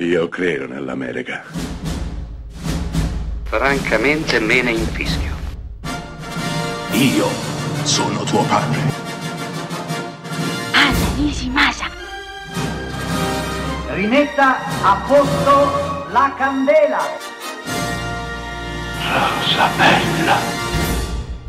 Io 0.00 0.28
credo 0.28 0.68
nell'America. 0.68 1.42
Francamente 3.42 4.38
me 4.38 4.62
ne 4.62 4.70
infischio. 4.70 5.34
Io 6.92 7.26
sono 7.82 8.22
tuo 8.22 8.44
padre. 8.44 8.78
Anna 10.72 11.14
Nishimasa. 11.16 11.90
Rimetta 13.88 14.58
a 14.84 15.04
posto 15.04 16.06
la 16.12 16.32
candela. 16.36 17.00
Rosa 19.02 19.68
bella. 19.76 20.36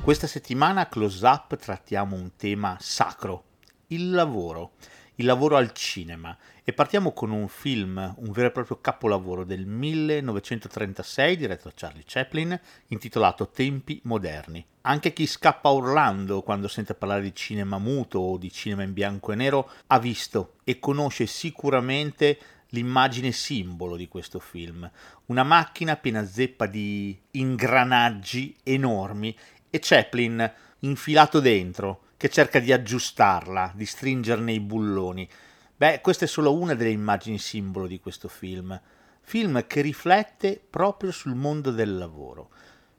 Questa 0.00 0.26
settimana 0.26 0.80
a 0.80 0.86
Close 0.86 1.26
Up 1.26 1.54
trattiamo 1.54 2.16
un 2.16 2.30
tema 2.34 2.78
sacro, 2.80 3.44
il 3.88 4.10
lavoro, 4.10 4.70
il 5.18 5.26
lavoro 5.26 5.56
al 5.56 5.72
cinema 5.72 6.36
e 6.62 6.72
partiamo 6.72 7.12
con 7.12 7.30
un 7.30 7.48
film, 7.48 8.14
un 8.18 8.30
vero 8.30 8.48
e 8.48 8.52
proprio 8.52 8.78
capolavoro 8.80 9.44
del 9.44 9.66
1936 9.66 11.36
diretto 11.36 11.68
da 11.68 11.74
Charlie 11.74 12.04
Chaplin 12.06 12.58
intitolato 12.88 13.48
Tempi 13.48 14.00
moderni. 14.04 14.64
Anche 14.82 15.12
chi 15.12 15.26
scappa 15.26 15.70
a 15.70 15.72
Orlando 15.72 16.42
quando 16.42 16.68
sente 16.68 16.94
parlare 16.94 17.22
di 17.22 17.34
cinema 17.34 17.78
muto 17.78 18.20
o 18.20 18.38
di 18.38 18.50
cinema 18.52 18.84
in 18.84 18.92
bianco 18.92 19.32
e 19.32 19.34
nero 19.34 19.70
ha 19.88 19.98
visto 19.98 20.54
e 20.62 20.78
conosce 20.78 21.26
sicuramente 21.26 22.38
l'immagine 22.68 23.32
simbolo 23.32 23.96
di 23.96 24.06
questo 24.08 24.38
film, 24.38 24.88
una 25.26 25.42
macchina 25.42 25.96
piena 25.96 26.24
zeppa 26.24 26.66
di 26.66 27.18
ingranaggi 27.32 28.54
enormi 28.62 29.36
e 29.70 29.78
Chaplin 29.80 30.52
infilato 30.80 31.40
dentro 31.40 32.02
che 32.18 32.28
cerca 32.28 32.58
di 32.58 32.70
aggiustarla, 32.70 33.72
di 33.74 33.86
stringerne 33.86 34.52
i 34.52 34.60
bulloni. 34.60 35.26
Beh, 35.74 36.00
questa 36.02 36.26
è 36.26 36.28
solo 36.28 36.52
una 36.52 36.74
delle 36.74 36.90
immagini 36.90 37.38
simbolo 37.38 37.86
di 37.86 37.98
questo 38.00 38.28
film, 38.28 38.78
film 39.22 39.66
che 39.66 39.80
riflette 39.80 40.60
proprio 40.68 41.10
sul 41.12 41.34
mondo 41.34 41.70
del 41.70 41.96
lavoro, 41.96 42.50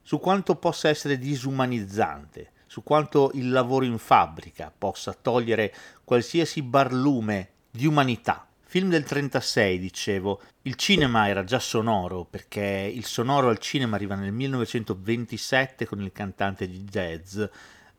su 0.01 0.19
quanto 0.19 0.55
possa 0.55 0.89
essere 0.89 1.19
disumanizzante, 1.19 2.53
su 2.65 2.81
quanto 2.81 3.29
il 3.35 3.51
lavoro 3.51 3.85
in 3.85 3.99
fabbrica 3.99 4.73
possa 4.75 5.13
togliere 5.13 5.71
qualsiasi 6.03 6.63
barlume 6.63 7.49
di 7.69 7.85
umanità 7.85 8.49
Film 8.69 8.89
del 8.89 9.03
36, 9.03 9.79
dicevo. 9.79 10.41
Il 10.61 10.75
cinema 10.75 11.27
era 11.27 11.43
già 11.43 11.57
sonoro 11.57 12.23
perché 12.23 12.61
il 12.93 13.03
sonoro 13.03 13.49
al 13.49 13.57
cinema 13.57 13.95
arriva 13.95 14.13
nel 14.13 14.31
1927 14.31 15.87
con 15.87 15.99
il 16.03 16.11
cantante 16.11 16.67
di 16.67 16.83
jazz, 16.83 17.41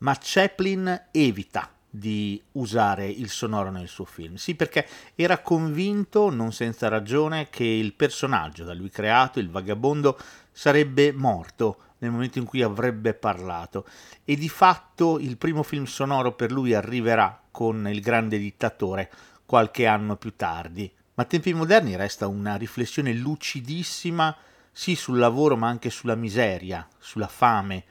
ma 0.01 0.17
Chaplin 0.21 1.09
evita 1.11 1.71
di 1.93 2.41
usare 2.53 3.09
il 3.09 3.29
sonoro 3.29 3.71
nel 3.71 3.89
suo 3.89 4.05
film. 4.05 4.37
Sì, 4.37 4.55
perché 4.55 4.87
era 5.15 5.39
convinto, 5.39 6.31
non 6.31 6.53
senza 6.53 6.89
ragione, 6.89 7.49
che 7.51 7.65
il 7.65 7.95
personaggio 7.95 8.65
da 8.65 8.75
lui 8.75 8.91
creato, 8.91 9.41
il 9.41 9.51
vagabondo, 9.51 10.17
sarebbe 10.53 11.13
morto 11.13 11.79
nel 11.99 12.11
momento 12.11 12.39
in 12.39 12.45
cui 12.45 12.63
avrebbe 12.63 13.13
parlato 13.13 13.87
e 14.25 14.37
di 14.37 14.49
fatto 14.49 15.19
il 15.19 15.37
primo 15.37 15.63
film 15.63 15.85
sonoro 15.85 16.33
per 16.33 16.51
lui 16.51 16.75
arriverà 16.75 17.43
con 17.51 17.89
Il 17.89 18.01
grande 18.01 18.39
dittatore 18.39 19.11
qualche 19.45 19.87
anno 19.87 20.17
più 20.17 20.35
tardi. 20.37 20.91
Ma 21.15 21.25
a 21.25 21.27
tempi 21.27 21.53
moderni 21.53 21.97
resta 21.97 22.27
una 22.29 22.55
riflessione 22.55 23.13
lucidissima 23.13 24.35
sì 24.73 24.95
sul 24.95 25.19
lavoro 25.19 25.57
ma 25.57 25.69
anche 25.69 25.91
sulla 25.91 26.15
miseria, 26.15 26.87
sulla 26.99 27.27
fame, 27.27 27.85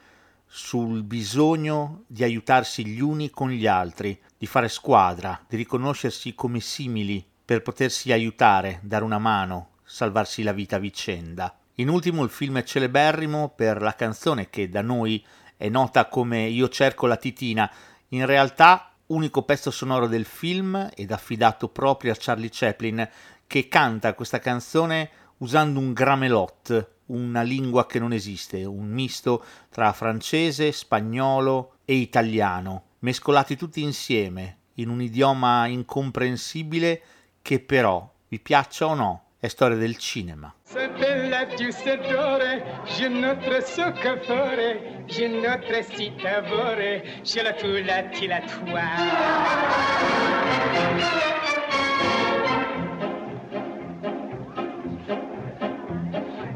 sul 0.51 1.03
bisogno 1.03 2.05
di 2.07 2.23
aiutarsi 2.23 2.83
gli 2.83 2.99
uni 2.99 3.29
con 3.29 3.51
gli 3.51 3.67
altri, 3.67 4.19
di 4.35 4.47
fare 4.47 4.67
squadra, 4.67 5.39
di 5.47 5.55
riconoscersi 5.55 6.33
come 6.33 6.59
simili 6.59 7.23
per 7.45 7.61
potersi 7.61 8.11
aiutare, 8.11 8.79
dare 8.81 9.03
una 9.03 9.19
mano, 9.19 9.73
salvarsi 9.83 10.41
la 10.41 10.51
vita 10.51 10.77
a 10.77 10.79
vicenda. 10.79 11.55
In 11.75 11.87
ultimo 11.87 12.23
il 12.23 12.31
film 12.31 12.57
è 12.57 12.63
celeberrimo 12.63 13.53
per 13.55 13.79
la 13.79 13.93
canzone 13.93 14.49
che 14.49 14.69
da 14.69 14.81
noi 14.81 15.23
è 15.55 15.69
nota 15.69 16.07
come 16.07 16.47
Io 16.47 16.67
cerco 16.67 17.05
la 17.05 17.15
titina, 17.15 17.71
in 18.09 18.25
realtà 18.25 18.91
unico 19.07 19.43
pezzo 19.43 19.69
sonoro 19.69 20.07
del 20.07 20.25
film 20.25 20.89
ed 20.95 21.11
affidato 21.11 21.69
proprio 21.69 22.11
a 22.11 22.17
Charlie 22.17 22.49
Chaplin, 22.51 23.07
che 23.45 23.67
canta 23.67 24.15
questa 24.15 24.39
canzone 24.39 25.09
usando 25.37 25.79
un 25.79 25.93
gramelot, 25.93 26.97
una 27.09 27.41
lingua 27.41 27.85
che 27.85 27.99
non 27.99 28.13
esiste, 28.13 28.65
un 28.65 28.87
misto 28.87 29.43
tra 29.69 29.93
francese, 29.93 30.71
spagnolo 30.71 31.75
e 31.85 31.95
italiano, 31.95 32.83
mescolati 32.99 33.55
tutti 33.55 33.81
insieme 33.81 34.57
in 34.75 34.89
un 34.89 35.01
idioma 35.01 35.67
incomprensibile 35.67 37.01
che 37.41 37.59
però, 37.59 38.11
vi 38.27 38.39
piaccia 38.39 38.87
o 38.87 38.93
no, 38.93 39.23
è 39.39 39.47
storia 39.47 39.77
del 39.77 39.97
cinema. 39.97 40.53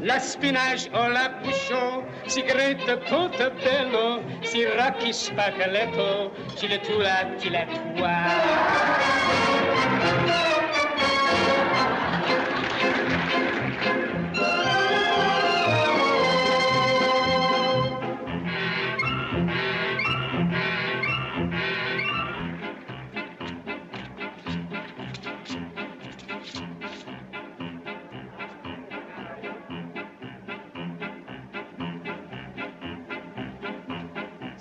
La 0.04 0.18
spinach 0.20 0.90
o 0.92 1.08
la 1.08 1.30
bouchon, 1.42 2.04
cigarette 2.26 2.98
portobello, 3.08 4.22
si 4.42 4.66
rocky 4.66 5.14
spaghetto, 5.14 6.30
chile 6.56 6.78
tula, 6.80 7.34
chile 7.38 7.66
tua. 7.96 8.14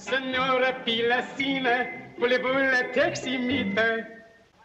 Sonore 0.06 0.84
pilacine, 0.84 1.88
voulez-vous 2.18 2.58
la 2.58 2.84
teximite 2.92 3.80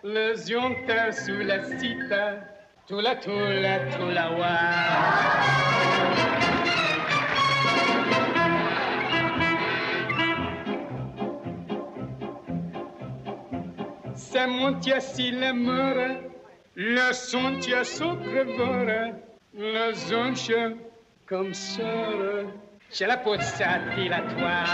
Le 0.03 0.34
zionta 0.34 1.12
sous 1.12 1.38
la 1.38 1.62
cita, 1.62 2.41
tout 2.88 2.99
la 2.99 3.15
tout 3.15 3.31
la 3.31 3.78
tout 3.78 4.10
la 4.10 4.32
wa. 4.32 4.49
Ça 14.16 14.47
monte 14.49 15.00
si 15.00 15.31
la 15.31 15.53
mort, 15.53 16.19
le 16.75 17.12
son 17.12 17.60
tient 17.60 17.84
son 17.84 18.16
crevore, 18.16 19.15
le 19.55 19.93
zonche 19.94 20.50
comme 21.26 21.55
sœur 21.55 22.47
ce 22.91 23.04
la 23.04 23.16
puzzati 23.19 24.09
la 24.09 24.21
tua. 24.22 24.65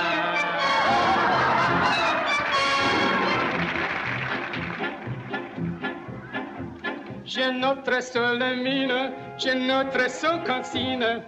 J'ai 7.25 7.51
notre 7.53 8.03
seule 8.03 8.57
mine, 8.63 9.13
j'ai 9.39 9.55
notre 9.55 10.09
seule 10.09 10.45
cantine. 10.45 11.23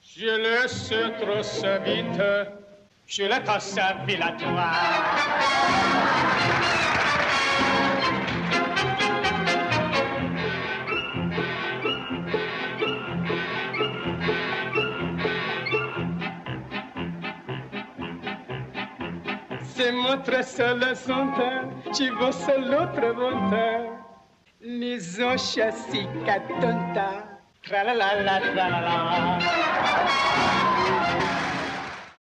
Je 0.00 0.26
laisse 0.26 0.92
trop 1.20 1.42
vite, 1.84 2.22
je 3.06 3.24
la 3.24 3.40
tasse 3.40 3.78
à 3.78 3.94
la 4.06 4.32
toi. 4.32 5.87
Se 19.78 19.92
mostra 19.92 20.42
solo 20.42 20.92
sonta, 20.92 21.68
ci 21.92 22.10
vossa 22.10 22.58
l'altra 22.58 23.12
volta. 23.12 24.26
L'isoscia 24.58 25.70
si 25.70 26.04
catonta, 26.24 27.38
tra 27.60 27.84
la 27.84 27.94
la 27.94 28.20
la 28.20 28.40
tra 28.40 28.68
la 28.68 28.80
la. 28.80 29.38